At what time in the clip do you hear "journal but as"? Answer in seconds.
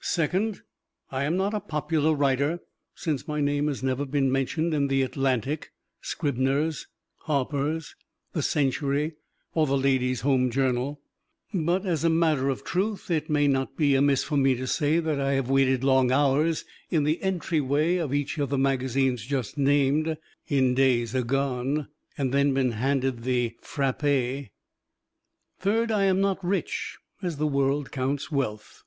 10.50-12.02